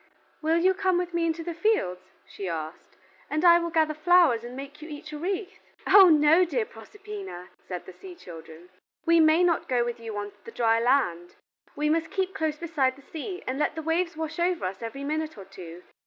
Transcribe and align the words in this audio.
"Will 0.41 0.57
you 0.57 0.73
come 0.73 0.97
with 0.97 1.13
me 1.13 1.27
into 1.27 1.43
the 1.43 1.53
fields," 1.53 2.01
she 2.25 2.47
asked, 2.49 2.97
"and 3.29 3.45
I 3.45 3.59
will 3.59 3.69
gather 3.69 3.93
flowers 3.93 4.43
and 4.43 4.55
make 4.55 4.81
you 4.81 4.89
each 4.89 5.13
a 5.13 5.17
wreath?" 5.19 5.59
"Oh 5.85 6.09
no, 6.09 6.43
dear 6.43 6.65
Proserpina," 6.65 7.49
said 7.67 7.85
the 7.85 7.93
sea 7.93 8.15
children, 8.15 8.69
"we 9.05 9.19
may 9.19 9.43
not 9.43 9.69
go 9.69 9.83
with 9.85 9.99
you 9.99 10.17
on 10.17 10.31
the 10.43 10.49
dry 10.51 10.79
land. 10.79 11.35
We 11.75 11.87
must 11.87 12.09
keep 12.09 12.33
close 12.33 12.57
beside 12.57 12.95
the 12.95 13.03
sea 13.13 13.43
and 13.45 13.59
let 13.59 13.75
the 13.75 13.83
waves 13.83 14.17
wash 14.17 14.39
over 14.39 14.65
us 14.65 14.81
every 14.81 15.03
minute 15.03 15.37
or 15.37 15.45
two. 15.45 15.83